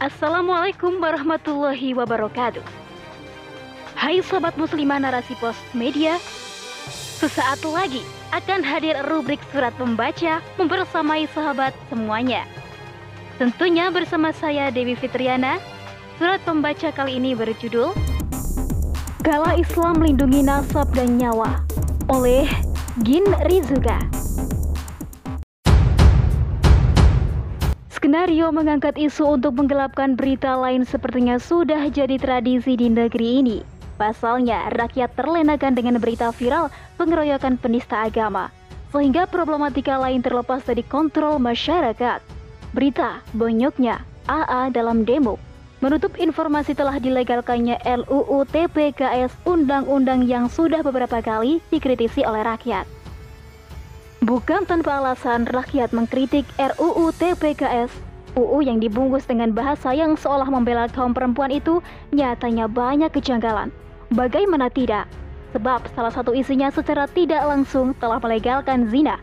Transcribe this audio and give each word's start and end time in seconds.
Assalamualaikum 0.00 0.96
warahmatullahi 0.96 1.92
wabarakatuh. 1.92 2.64
Hai 3.92 4.24
sobat 4.24 4.56
muslimah 4.56 4.96
narasi 4.96 5.36
pos 5.36 5.52
media, 5.76 6.16
sesaat 7.20 7.60
lagi 7.68 8.00
akan 8.32 8.64
hadir 8.64 8.96
rubrik 9.12 9.44
surat 9.52 9.76
pembaca 9.76 10.40
membersamai 10.56 11.28
sahabat 11.36 11.76
semuanya. 11.92 12.48
Tentunya 13.36 13.92
bersama 13.92 14.32
saya 14.32 14.72
Dewi 14.72 14.96
Fitriana. 14.96 15.60
Surat 16.16 16.40
pembaca 16.48 16.88
kali 16.96 17.20
ini 17.20 17.36
berjudul 17.36 17.92
Kala 19.20 19.52
Islam 19.60 20.00
Melindungi 20.00 20.40
Nasab 20.40 20.88
dan 20.96 21.20
Nyawa 21.20 21.60
oleh 22.08 22.48
Gin 23.04 23.28
Rizuka. 23.44 24.19
Skenario 28.00 28.48
mengangkat 28.48 28.96
isu 28.96 29.36
untuk 29.36 29.60
menggelapkan 29.60 30.16
berita 30.16 30.56
lain 30.56 30.88
sepertinya 30.88 31.36
sudah 31.36 31.84
jadi 31.92 32.16
tradisi 32.16 32.72
di 32.72 32.88
negeri 32.88 33.44
ini. 33.44 33.60
Pasalnya, 34.00 34.72
rakyat 34.72 35.12
terlenakan 35.20 35.76
dengan 35.76 36.00
berita 36.00 36.32
viral 36.32 36.72
pengeroyokan 36.96 37.60
penista 37.60 38.00
agama, 38.00 38.48
sehingga 38.88 39.28
problematika 39.28 40.00
lain 40.00 40.24
terlepas 40.24 40.64
dari 40.64 40.80
kontrol 40.80 41.36
masyarakat. 41.36 42.24
Berita 42.72 43.20
bonyoknya 43.36 44.00
AA 44.32 44.72
dalam 44.72 45.04
demo 45.04 45.36
menutup 45.84 46.16
informasi 46.16 46.72
telah 46.72 46.96
dilegalkannya 46.96 47.84
RUU 47.84 48.48
TPKS 48.48 49.44
undang-undang 49.44 50.24
yang 50.24 50.48
sudah 50.48 50.80
beberapa 50.80 51.20
kali 51.20 51.60
dikritisi 51.68 52.24
oleh 52.24 52.48
rakyat. 52.48 52.99
Bukan 54.20 54.68
tanpa 54.68 55.00
alasan 55.00 55.48
rakyat 55.48 55.96
mengkritik 55.96 56.44
RUU 56.60 57.08
TPKS, 57.16 57.88
UU 58.36 58.60
yang 58.60 58.76
dibungkus 58.76 59.24
dengan 59.24 59.48
bahasa 59.56 59.96
yang 59.96 60.12
seolah 60.12 60.44
membela 60.44 60.92
kaum 60.92 61.16
perempuan 61.16 61.48
itu 61.48 61.80
nyatanya 62.12 62.68
banyak 62.68 63.08
kejanggalan. 63.16 63.72
Bagaimana 64.12 64.68
tidak? 64.68 65.08
Sebab 65.56 65.88
salah 65.96 66.12
satu 66.12 66.36
isinya 66.36 66.68
secara 66.68 67.08
tidak 67.08 67.40
langsung 67.48 67.96
telah 67.96 68.20
melegalkan 68.20 68.92
zina. 68.92 69.16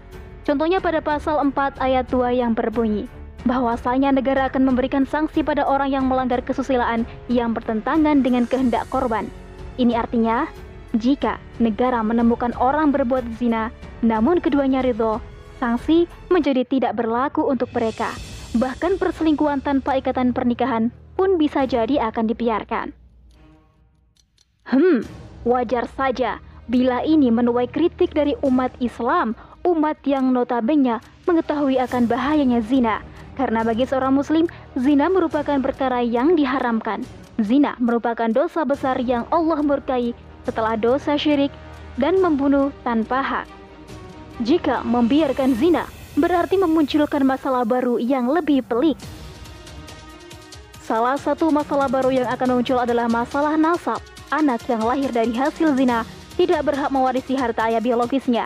Contohnya 0.49 0.81
pada 0.81 0.97
pasal 0.97 1.45
4 1.45 1.77
ayat 1.77 2.09
2 2.09 2.33
yang 2.33 2.57
berbunyi, 2.57 3.05
bahwasanya 3.45 4.09
negara 4.09 4.49
akan 4.49 4.65
memberikan 4.65 5.05
sanksi 5.05 5.45
pada 5.45 5.61
orang 5.61 5.93
yang 5.93 6.09
melanggar 6.09 6.41
kesusilaan 6.41 7.05
yang 7.29 7.53
bertentangan 7.53 8.25
dengan 8.25 8.49
kehendak 8.49 8.89
korban. 8.89 9.29
Ini 9.77 9.93
artinya, 9.93 10.49
jika 10.97 11.37
negara 11.61 12.01
menemukan 12.01 12.49
orang 12.57 12.89
berbuat 12.89 13.23
zina, 13.37 13.69
namun 14.05 14.37
keduanya 14.37 14.85
ridho, 14.85 15.17
sanksi 15.57 16.05
menjadi 16.29 16.63
tidak 16.67 16.93
berlaku 16.97 17.45
untuk 17.45 17.73
mereka. 17.73 18.13
Bahkan 18.57 19.01
perselingkuhan 19.01 19.61
tanpa 19.65 19.97
ikatan 19.97 20.31
pernikahan 20.33 20.93
pun 21.17 21.35
bisa 21.41 21.65
jadi 21.65 22.09
akan 22.09 22.25
dibiarkan. 22.29 22.93
Hmm, 24.67 25.01
wajar 25.47 25.89
saja 25.97 26.43
bila 26.67 27.01
ini 27.01 27.31
menuai 27.31 27.71
kritik 27.71 28.11
dari 28.11 28.35
umat 28.43 28.75
Islam, 28.83 29.33
umat 29.63 29.97
yang 30.03 30.35
notabene 30.35 30.99
mengetahui 31.23 31.79
akan 31.79 32.05
bahayanya 32.05 32.59
zina. 32.59 32.99
Karena 33.37 33.61
bagi 33.61 33.85
seorang 33.85 34.17
muslim, 34.17 34.49
zina 34.75 35.07
merupakan 35.07 35.57
perkara 35.61 36.01
yang 36.01 36.33
diharamkan. 36.33 37.05
Zina 37.37 37.77
merupakan 37.77 38.27
dosa 38.33 38.65
besar 38.65 38.97
yang 38.97 39.29
Allah 39.29 39.61
murkai 39.61 40.17
setelah 40.41 40.73
dosa 40.73 41.15
syirik 41.15 41.53
dan 42.01 42.17
membunuh 42.17 42.73
tanpa 42.81 43.21
hak. 43.21 43.56
Jika 44.37 44.85
membiarkan 44.85 45.57
zina, 45.57 45.89
berarti 46.13 46.61
memunculkan 46.61 47.25
masalah 47.25 47.65
baru 47.65 47.97
yang 47.97 48.29
lebih 48.29 48.61
pelik. 48.61 48.93
Salah 50.85 51.17
satu 51.17 51.49
masalah 51.49 51.89
baru 51.89 52.13
yang 52.13 52.29
akan 52.29 52.61
muncul 52.61 52.77
adalah 52.77 53.09
masalah 53.09 53.57
nasab. 53.57 53.97
Anak 54.29 54.61
yang 54.69 54.85
lahir 54.85 55.09
dari 55.09 55.33
hasil 55.33 55.73
zina 55.73 56.05
tidak 56.37 56.69
berhak 56.69 56.93
mewarisi 56.93 57.33
harta 57.33 57.65
ayah 57.65 57.81
biologisnya. 57.81 58.45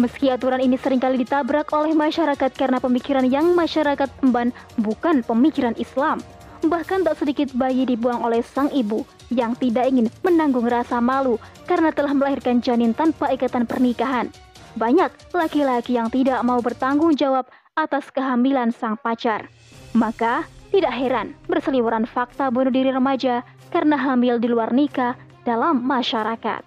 Meski 0.00 0.32
aturan 0.32 0.58
ini 0.58 0.80
sering 0.80 0.98
kali 0.98 1.20
ditabrak 1.20 1.70
oleh 1.70 1.92
masyarakat 1.92 2.50
karena 2.56 2.80
pemikiran 2.80 3.28
yang 3.28 3.52
masyarakat 3.52 4.08
emban 4.24 4.56
bukan 4.80 5.20
pemikiran 5.22 5.76
Islam. 5.78 6.18
Bahkan 6.64 7.04
tak 7.04 7.20
sedikit 7.20 7.52
bayi 7.52 7.84
dibuang 7.84 8.24
oleh 8.24 8.40
sang 8.40 8.72
ibu 8.72 9.04
yang 9.28 9.52
tidak 9.52 9.84
ingin 9.84 10.08
menanggung 10.24 10.64
rasa 10.64 10.96
malu 10.98 11.36
karena 11.68 11.92
telah 11.92 12.16
melahirkan 12.16 12.64
janin 12.64 12.96
tanpa 12.96 13.30
ikatan 13.30 13.68
pernikahan. 13.68 14.32
Banyak 14.74 15.30
laki-laki 15.30 15.94
yang 15.94 16.10
tidak 16.10 16.42
mau 16.42 16.58
bertanggung 16.58 17.14
jawab 17.14 17.46
atas 17.78 18.10
kehamilan 18.10 18.74
sang 18.74 18.98
pacar. 18.98 19.46
Maka, 19.94 20.46
tidak 20.74 20.90
heran 20.90 21.38
berseliweran 21.46 22.02
fakta 22.02 22.50
bunuh 22.50 22.74
diri 22.74 22.90
remaja 22.90 23.46
karena 23.70 23.94
hamil 23.94 24.42
di 24.42 24.50
luar 24.50 24.74
nikah 24.74 25.14
dalam 25.46 25.78
masyarakat. 25.86 26.66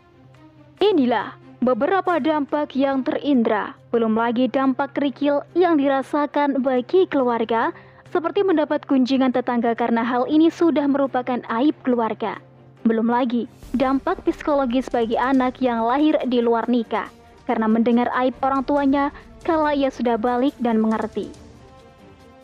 Inilah 0.80 1.36
beberapa 1.60 2.16
dampak 2.24 2.72
yang 2.80 3.04
terindra, 3.04 3.76
belum 3.92 4.16
lagi 4.16 4.48
dampak 4.48 4.96
kerikil 4.96 5.44
yang 5.58 5.76
dirasakan 5.76 6.64
bagi 6.64 7.04
keluarga, 7.12 7.76
seperti 8.08 8.48
mendapat 8.48 8.88
kunjungan 8.88 9.36
tetangga 9.36 9.76
karena 9.76 10.08
hal 10.08 10.24
ini 10.32 10.48
sudah 10.48 10.88
merupakan 10.88 11.44
aib 11.60 11.76
keluarga. 11.84 12.40
Belum 12.88 13.12
lagi 13.12 13.52
dampak 13.76 14.24
psikologis 14.24 14.88
bagi 14.88 15.20
anak 15.20 15.60
yang 15.60 15.84
lahir 15.84 16.16
di 16.24 16.40
luar 16.40 16.72
nikah, 16.72 17.12
karena 17.48 17.66
mendengar 17.72 18.12
aib 18.22 18.36
orang 18.44 18.62
tuanya 18.68 19.16
kala 19.48 19.72
ia 19.74 19.88
sudah 19.88 20.20
balik 20.20 20.54
dan 20.60 20.78
mengerti. 20.78 21.32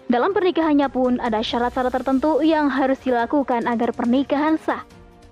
Dalam 0.08 0.32
pernikahannya 0.32 0.88
pun 0.88 1.20
ada 1.20 1.44
syarat-syarat 1.44 1.92
tertentu 1.92 2.40
yang 2.40 2.72
harus 2.72 3.00
dilakukan 3.04 3.68
agar 3.68 3.92
pernikahan 3.92 4.56
sah. 4.60 4.84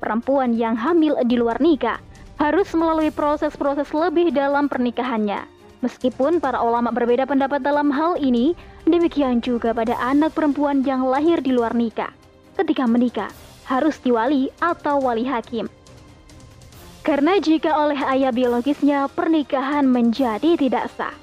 Perempuan 0.04 0.58
yang 0.58 0.76
hamil 0.76 1.16
di 1.24 1.38
luar 1.38 1.62
nikah 1.62 2.02
harus 2.42 2.74
melalui 2.74 3.14
proses-proses 3.14 3.94
lebih 3.94 4.34
dalam 4.34 4.66
pernikahannya. 4.66 5.46
Meskipun 5.86 6.42
para 6.42 6.62
ulama 6.62 6.90
berbeda 6.90 7.26
pendapat 7.30 7.62
dalam 7.62 7.94
hal 7.94 8.18
ini, 8.18 8.58
demikian 8.86 9.42
juga 9.42 9.74
pada 9.74 9.98
anak 10.02 10.34
perempuan 10.34 10.82
yang 10.82 11.06
lahir 11.06 11.42
di 11.42 11.54
luar 11.54 11.74
nikah. 11.78 12.10
Ketika 12.58 12.86
menikah, 12.90 13.30
harus 13.70 13.98
diwali 14.02 14.50
atau 14.62 15.02
wali 15.02 15.26
hakim. 15.26 15.70
Karena 17.02 17.42
jika 17.42 17.74
oleh 17.82 17.98
ayah 17.98 18.30
biologisnya 18.30 19.10
pernikahan 19.10 19.90
menjadi 19.90 20.54
tidak 20.54 20.86
sah. 20.94 21.18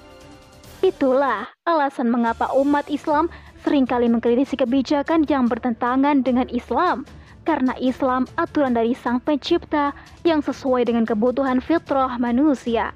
Itulah 0.83 1.47
alasan 1.63 2.11
mengapa 2.11 2.51
umat 2.59 2.91
Islam 2.91 3.31
sering 3.63 3.87
kali 3.87 4.11
mengkritisi 4.11 4.59
kebijakan 4.59 5.23
yang 5.31 5.47
bertentangan 5.47 6.27
dengan 6.27 6.51
Islam. 6.51 7.07
Karena 7.47 7.79
Islam 7.79 8.27
aturan 8.35 8.75
dari 8.75 8.91
sang 8.91 9.23
pencipta 9.23 9.95
yang 10.27 10.43
sesuai 10.43 10.91
dengan 10.91 11.07
kebutuhan 11.07 11.63
fitrah 11.63 12.19
manusia. 12.19 12.91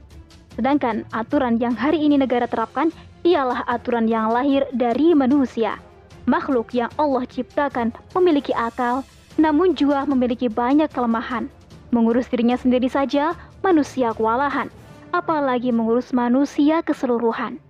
Sedangkan 0.59 1.07
aturan 1.15 1.63
yang 1.63 1.79
hari 1.79 2.03
ini 2.03 2.19
negara 2.19 2.51
terapkan 2.51 2.91
ialah 3.23 3.63
aturan 3.71 4.11
yang 4.11 4.35
lahir 4.35 4.67
dari 4.75 5.15
manusia. 5.15 5.79
Makhluk 6.27 6.75
yang 6.75 6.91
Allah 6.99 7.23
ciptakan 7.31 7.95
memiliki 8.19 8.51
akal, 8.59 9.07
namun 9.39 9.79
juga 9.79 10.03
memiliki 10.03 10.51
banyak 10.51 10.91
kelemahan 10.91 11.47
Mengurus 11.93 12.25
dirinya 12.33 12.57
sendiri 12.57 12.89
saja, 12.89 13.37
manusia 13.61 14.17
kewalahan, 14.17 14.73
apalagi 15.13 15.69
mengurus 15.77 16.17
manusia 16.17 16.81
keseluruhan. 16.81 17.61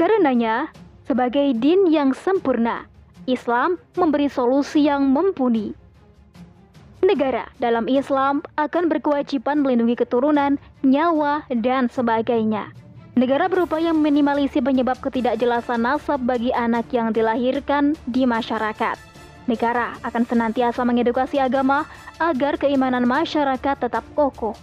Karenanya, 0.00 0.72
sebagai 1.04 1.52
din 1.60 1.92
yang 1.92 2.16
sempurna, 2.16 2.88
Islam 3.28 3.76
memberi 4.00 4.32
solusi 4.32 4.88
yang 4.88 5.12
mumpuni. 5.12 5.76
Negara 7.04 7.52
dalam 7.60 7.84
Islam 7.84 8.40
akan 8.56 8.88
berkewajiban 8.88 9.60
melindungi 9.60 9.94
keturunan, 10.00 10.56
nyawa, 10.80 11.44
dan 11.52 11.92
sebagainya. 11.92 12.72
Negara 13.16 13.48
berupaya 13.48 13.92
meminimalisir 13.92 14.64
penyebab 14.64 15.00
ketidakjelasan 15.04 15.84
nasab 15.84 16.20
bagi 16.24 16.52
anak 16.52 16.88
yang 16.92 17.12
dilahirkan 17.12 17.96
di 18.08 18.28
masyarakat. 18.28 19.15
Negara 19.46 19.94
akan 20.02 20.26
senantiasa 20.26 20.82
mengedukasi 20.82 21.38
agama 21.38 21.86
agar 22.18 22.58
keimanan 22.58 23.06
masyarakat 23.06 23.78
tetap 23.78 24.02
kokoh. 24.18 24.58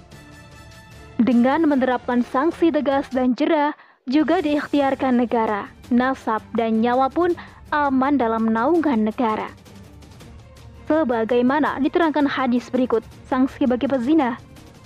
Dengan 1.16 1.64
menerapkan 1.64 2.20
sanksi 2.20 2.68
tegas 2.68 3.08
dan 3.16 3.32
jerah, 3.32 3.72
juga 4.04 4.44
diikhtiarkan 4.44 5.24
negara, 5.24 5.72
nasab, 5.88 6.44
dan 6.60 6.84
nyawa 6.84 7.08
pun 7.08 7.32
aman 7.72 8.20
dalam 8.20 8.52
naungan 8.52 9.08
negara. 9.08 9.48
Sebagaimana 10.92 11.80
diterangkan 11.80 12.28
hadis 12.28 12.68
berikut, 12.68 13.08
sanksi 13.32 13.64
bagi 13.64 13.88
pezina, 13.88 14.36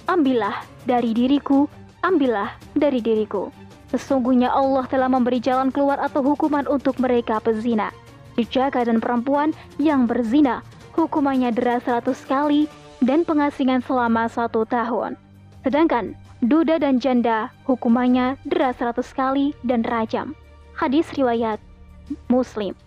ambillah 0.06 0.62
dari 0.86 1.10
diriku, 1.10 1.66
ambillah 2.06 2.54
dari 2.78 3.02
diriku. 3.02 3.50
Sesungguhnya 3.90 4.54
Allah 4.54 4.86
telah 4.86 5.10
memberi 5.10 5.42
jalan 5.42 5.74
keluar 5.74 5.98
atau 5.98 6.22
hukuman 6.22 6.70
untuk 6.70 7.02
mereka 7.02 7.42
pezina 7.42 7.90
dijaga 8.38 8.86
dan 8.86 9.02
perempuan 9.02 9.52
yang 9.82 10.06
berzina 10.06 10.62
hukumannya 10.94 11.54
deras 11.54 11.86
100 11.86 12.14
kali 12.26 12.70
dan 13.02 13.26
pengasingan 13.26 13.82
selama 13.86 14.26
satu 14.30 14.66
tahun. 14.66 15.18
Sedangkan 15.62 16.18
duda 16.42 16.82
dan 16.82 17.02
janda 17.02 17.50
hukumannya 17.66 18.38
deras 18.46 18.78
100 18.82 19.02
kali 19.14 19.54
dan 19.66 19.82
rajam. 19.86 20.38
Hadis 20.78 21.10
riwayat 21.14 21.62
muslim. 22.30 22.78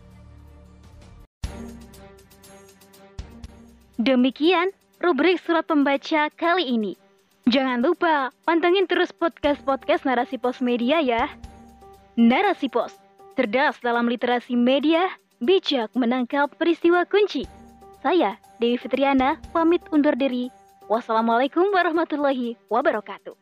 Demikian 4.00 4.72
rubrik 5.02 5.36
surat 5.44 5.68
pembaca 5.68 6.32
kali 6.32 6.64
ini. 6.64 6.96
Jangan 7.50 7.82
lupa 7.84 8.32
pantengin 8.46 8.86
terus 8.88 9.12
podcast-podcast 9.12 10.06
Narasi 10.06 10.40
Pos 10.40 10.62
Media 10.64 11.02
ya. 11.02 11.28
Narasi 12.16 12.72
Pos, 12.72 12.96
cerdas 13.36 13.76
dalam 13.84 14.08
literasi 14.08 14.56
media, 14.56 15.08
bijak 15.40 15.96
menangkap 15.96 16.52
peristiwa 16.60 17.08
kunci. 17.08 17.48
Saya, 18.04 18.36
Dewi 18.60 18.76
Fitriana, 18.76 19.40
pamit 19.56 19.80
undur 19.88 20.12
diri. 20.12 20.52
Wassalamualaikum 20.92 21.72
warahmatullahi 21.72 22.60
wabarakatuh. 22.68 23.39